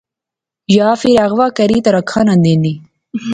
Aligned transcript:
یا 0.77 0.89
فیر 1.01 1.17
اغوا 1.25 1.47
کری 1.57 1.79
تے 1.83 1.89
رکھا 1.97 2.19
ناں 2.27 2.39
دینی 2.43 2.73